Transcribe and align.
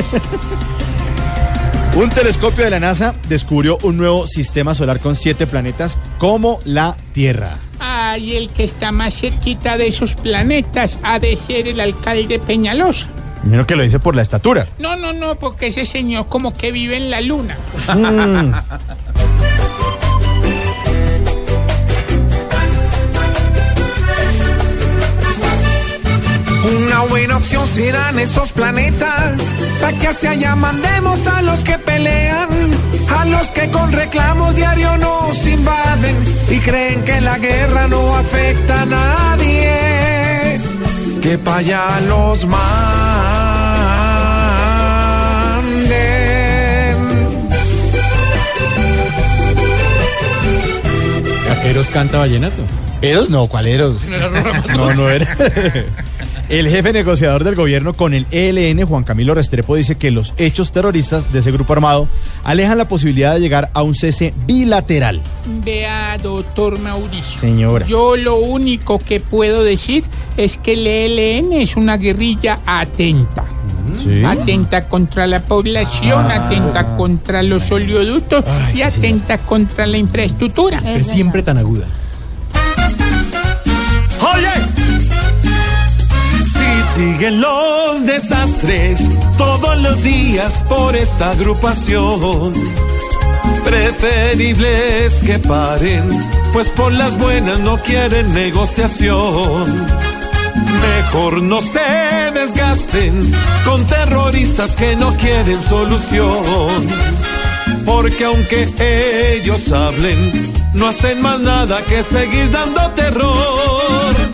Un 1.96 2.10
telescopio 2.10 2.64
de 2.64 2.70
la 2.70 2.78
NASA 2.80 3.14
descubrió 3.28 3.78
un 3.82 3.96
nuevo 3.96 4.26
sistema 4.26 4.74
solar 4.74 5.00
con 5.00 5.14
siete 5.14 5.46
planetas 5.46 5.96
como 6.18 6.60
la 6.64 6.94
Tierra. 7.12 7.56
Ay, 7.78 8.36
el 8.36 8.50
que 8.50 8.64
está 8.64 8.92
más 8.92 9.14
cerquita 9.14 9.78
de 9.78 9.86
esos 9.86 10.14
planetas 10.14 10.98
ha 11.02 11.18
de 11.18 11.36
ser 11.36 11.68
el 11.68 11.80
alcalde 11.80 12.38
Peñalosa. 12.38 13.08
Menos 13.44 13.66
que 13.66 13.76
lo 13.76 13.82
dice 13.82 13.98
por 13.98 14.14
la 14.14 14.22
estatura. 14.22 14.66
No, 14.78 14.96
no, 14.96 15.14
no, 15.14 15.36
porque 15.36 15.68
ese 15.68 15.86
señor 15.86 16.26
como 16.28 16.52
que 16.52 16.70
vive 16.72 16.96
en 16.96 17.10
la 17.10 17.22
luna. 17.22 17.56
Mm. 17.94 18.52
buena 27.08 27.36
opción 27.38 27.66
serán 27.68 28.18
esos 28.18 28.52
planetas, 28.52 29.54
para 29.80 29.98
que 29.98 30.08
hacia 30.08 30.30
allá 30.30 30.56
mandemos 30.56 31.26
a 31.26 31.42
los 31.42 31.64
que 31.64 31.78
pelean, 31.78 32.48
a 33.18 33.24
los 33.24 33.50
que 33.50 33.70
con 33.70 33.92
reclamos 33.92 34.54
diario 34.54 34.96
nos 34.98 35.46
invaden 35.46 36.16
y 36.50 36.58
creen 36.58 37.04
que 37.04 37.20
la 37.20 37.38
guerra 37.38 37.88
no 37.88 38.16
afecta 38.16 38.82
a 38.82 38.86
nadie, 38.86 40.60
que 41.22 41.38
para 41.38 41.58
allá 41.58 42.00
los 42.08 42.46
manden. 42.46 43.26
Eros 51.64 51.88
canta 51.88 52.18
vallenato. 52.18 52.62
¿Eros? 53.02 53.28
No, 53.28 53.48
¿cuál 53.48 53.66
Eros? 53.66 54.04
No, 54.76 54.94
no 54.94 55.10
era. 55.10 55.26
El 56.48 56.68
jefe 56.68 56.92
negociador 56.92 57.42
del 57.42 57.56
gobierno 57.56 57.92
con 57.94 58.14
el 58.14 58.24
ELN, 58.30 58.86
Juan 58.86 59.02
Camilo 59.02 59.34
Restrepo, 59.34 59.74
dice 59.74 59.96
que 59.96 60.12
los 60.12 60.32
hechos 60.36 60.70
terroristas 60.70 61.32
de 61.32 61.40
ese 61.40 61.50
grupo 61.50 61.72
armado 61.72 62.06
alejan 62.44 62.78
la 62.78 62.86
posibilidad 62.86 63.34
de 63.34 63.40
llegar 63.40 63.68
a 63.74 63.82
un 63.82 63.96
cese 63.96 64.32
bilateral. 64.46 65.20
Vea, 65.64 66.16
doctor 66.18 66.78
Mauricio. 66.78 67.40
Señora. 67.40 67.84
Yo 67.86 68.16
lo 68.16 68.36
único 68.36 69.00
que 69.00 69.18
puedo 69.18 69.64
decir 69.64 70.04
es 70.36 70.56
que 70.56 70.74
el 70.74 70.86
ELN 70.86 71.52
es 71.52 71.74
una 71.74 71.96
guerrilla 71.96 72.60
atenta. 72.64 73.44
Sí. 74.04 74.24
Atenta 74.24 74.86
contra 74.86 75.26
la 75.26 75.40
población, 75.40 76.30
atenta 76.30 76.96
contra 76.96 77.42
los 77.42 77.72
oleoductos 77.72 78.44
y 78.72 78.82
atenta 78.82 79.38
contra 79.38 79.84
la 79.84 79.98
infraestructura. 79.98 80.80
Pero 80.80 81.04
siempre 81.04 81.42
tan 81.42 81.58
aguda. 81.58 81.86
Siguen 87.16 87.40
los 87.40 88.04
desastres 88.04 89.08
todos 89.38 89.80
los 89.80 90.02
días 90.02 90.62
por 90.64 90.94
esta 90.94 91.30
agrupación, 91.30 92.52
preferible 93.64 95.06
es 95.06 95.22
que 95.22 95.38
paren, 95.38 96.08
pues 96.52 96.68
por 96.72 96.92
las 96.92 97.16
buenas 97.16 97.60
no 97.60 97.78
quieren 97.78 98.34
negociación. 98.34 99.86
Mejor 100.82 101.40
no 101.40 101.62
se 101.62 101.80
desgasten 102.34 103.32
con 103.64 103.86
terroristas 103.86 104.76
que 104.76 104.94
no 104.96 105.16
quieren 105.16 105.62
solución. 105.62 106.86
Porque 107.86 108.24
aunque 108.24 108.68
ellos 109.38 109.72
hablen, 109.72 110.52
no 110.74 110.88
hacen 110.88 111.22
más 111.22 111.40
nada 111.40 111.82
que 111.86 112.02
seguir 112.02 112.50
dando 112.50 112.90
terror. 112.90 114.25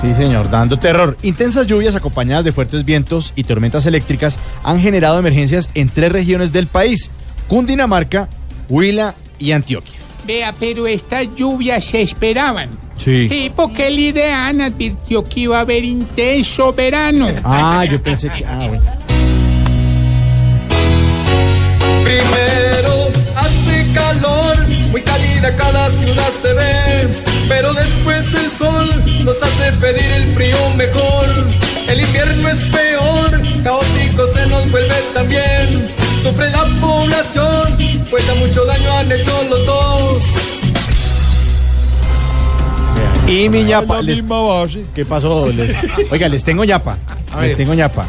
Sí, 0.00 0.14
señor, 0.14 0.50
dando 0.50 0.78
terror. 0.78 1.16
Intensas 1.22 1.66
lluvias 1.66 1.94
acompañadas 1.96 2.44
de 2.44 2.52
fuertes 2.52 2.84
vientos 2.84 3.32
y 3.34 3.44
tormentas 3.44 3.86
eléctricas 3.86 4.38
han 4.62 4.80
generado 4.80 5.18
emergencias 5.18 5.70
en 5.74 5.88
tres 5.88 6.12
regiones 6.12 6.52
del 6.52 6.66
país: 6.66 7.10
Cundinamarca, 7.48 8.28
Huila 8.68 9.14
y 9.38 9.52
Antioquia. 9.52 9.94
Vea, 10.26 10.52
pero 10.58 10.86
estas 10.86 11.26
lluvias 11.34 11.84
se 11.84 12.02
esperaban. 12.02 12.68
Sí. 12.98 13.28
Sí, 13.28 13.52
porque 13.54 13.86
el 13.88 13.98
IDEAN 13.98 14.60
advirtió 14.60 15.22
que 15.24 15.40
iba 15.40 15.58
a 15.58 15.60
haber 15.60 15.84
intenso 15.84 16.72
verano. 16.72 17.28
Ah, 17.44 17.84
yo 17.84 18.02
pensé 18.02 18.28
que. 18.30 18.44
Ah, 18.44 18.66
bueno. 18.68 18.82
Primero 22.04 23.08
hace 23.36 23.86
calor, 23.92 24.56
muy 24.90 25.02
cálida 25.02 25.56
cada 25.56 25.90
ciudad 25.90 26.28
se 26.42 26.54
ve, 26.54 26.75
hace 29.68 29.78
pedir 29.80 30.04
el 30.12 30.28
frío 30.34 30.56
mejor. 30.76 31.26
El 31.88 32.00
invierno 32.00 32.48
es 32.48 32.58
peor, 32.66 33.30
caótico 33.62 34.26
se 34.32 34.46
nos 34.46 34.70
vuelve 34.70 34.94
también. 35.14 35.88
Sufre 36.22 36.50
la 36.50 36.64
población, 36.80 37.76
pues 38.10 38.26
ya 38.26 38.34
mucho 38.34 38.64
daño 38.64 38.92
han 38.98 39.12
hecho 39.12 39.32
los 39.48 39.66
dos. 39.66 40.22
Y 43.28 43.48
mi 43.48 43.64
ñapa. 43.64 44.02
les-. 44.02 44.22
¿Qué 44.94 45.04
pasó? 45.04 45.48
Les- 45.48 45.74
Oiga, 46.10 46.28
les 46.28 46.44
tengo 46.44 46.64
ñapa. 46.64 46.96
Les 47.40 47.56
tengo 47.56 47.74
ñapa. 47.74 48.06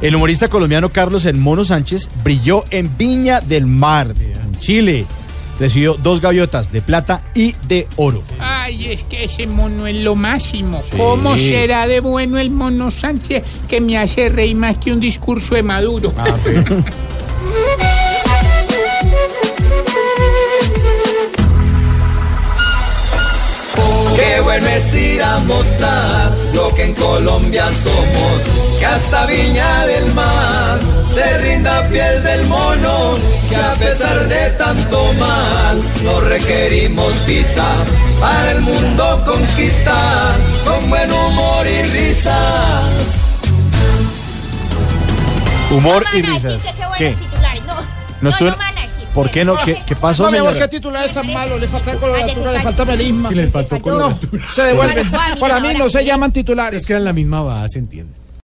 El 0.00 0.16
humorista 0.16 0.48
colombiano 0.48 0.88
Carlos 0.88 1.24
El 1.26 1.36
Mono 1.36 1.64
Sánchez 1.64 2.08
brilló 2.24 2.64
en 2.70 2.96
Viña 2.98 3.40
del 3.40 3.66
Mar, 3.66 4.08
en 4.18 4.58
Chile. 4.60 5.06
Recibió 5.60 5.94
dos 6.02 6.20
gaviotas 6.20 6.72
de 6.72 6.82
plata 6.82 7.22
y 7.34 7.54
de 7.68 7.86
oro. 7.96 8.22
Ay, 8.72 8.90
es 8.90 9.04
que 9.04 9.24
ese 9.24 9.46
mono 9.46 9.86
es 9.86 10.00
lo 10.00 10.14
máximo. 10.16 10.82
¿Cómo 10.96 11.36
será 11.36 11.86
de 11.86 12.00
bueno 12.00 12.38
el 12.38 12.50
mono 12.50 12.90
Sánchez 12.90 13.42
que 13.68 13.82
me 13.82 13.98
hace 13.98 14.30
reír 14.30 14.56
más 14.56 14.78
que 14.78 14.90
un 14.90 14.98
discurso 14.98 15.54
de 15.54 15.62
Maduro? 15.62 16.10
Qué 24.16 24.40
bueno 24.40 24.66
es 24.68 24.94
ir 24.94 25.22
a 25.22 25.38
mostrar 25.40 26.32
lo 26.54 26.74
que 26.74 26.84
en 26.84 26.94
Colombia 26.94 27.66
somos, 27.72 28.42
que 28.78 28.86
hasta 28.86 29.26
Viña 29.26 29.84
del 29.84 30.14
Mar 30.14 30.80
se 31.12 31.38
rinda 31.38 31.86
piel 31.88 32.22
del 32.22 32.46
mono, 32.46 33.18
que 33.50 33.56
a 33.56 33.74
pesar 33.74 34.26
de 34.28 34.41
tanto 34.74 35.12
mal 35.14 35.82
no 36.02 36.20
requerimos 36.20 37.26
visa 37.26 37.66
para 38.20 38.52
el 38.52 38.60
mundo 38.62 39.22
conquistar 39.26 40.38
con 40.64 40.88
buen 40.88 41.12
humor 41.12 41.66
y 41.66 41.82
risas. 41.90 43.38
Humor 45.70 46.04
No 46.12 46.18
y 46.18 46.22
risas. 46.22 46.62
qué 46.98 47.10
no. 47.66 47.74
No 47.74 47.82
No, 48.22 48.28
estuve- 48.30 48.50
no. 48.50 48.56
¿Por 49.14 49.30
qué 49.30 49.44
no? 49.44 49.56
¿Qué, 49.62 49.82
qué 49.86 49.94
pasó, 49.94 50.22
No, 50.24 50.30
mi 50.30 50.38
amor, 50.38 50.52
señora? 50.54 50.70
¿qué 50.70 50.76
titular 50.78 51.04
es 51.04 51.12
tan 51.12 51.30
malo? 51.34 51.58
Le 51.58 51.68
falta 51.68 51.94
coloratura, 51.96 52.52
le 52.52 52.60
falta 52.60 52.84
melisma. 52.86 53.28
Sí, 53.28 53.34
les 53.34 53.50
faltó 53.50 53.78
coloratura. 53.82 54.42
Se 54.54 54.62
devuelven. 54.62 55.10
Para 55.38 55.60
mí 55.60 55.74
no 55.76 55.90
se 55.90 56.02
llaman 56.02 56.32
titulares. 56.32 56.80
Es 56.80 56.86
que 56.86 56.94
eran 56.94 57.04
la 57.04 57.12
misma 57.12 57.42
base, 57.42 57.78
entiende. 57.78 58.21